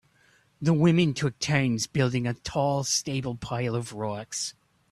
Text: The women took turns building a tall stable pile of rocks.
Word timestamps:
The 0.59 0.73
women 0.73 1.13
took 1.13 1.37
turns 1.37 1.85
building 1.85 2.25
a 2.25 2.33
tall 2.33 2.83
stable 2.83 3.35
pile 3.35 3.75
of 3.75 3.93
rocks. 3.93 4.55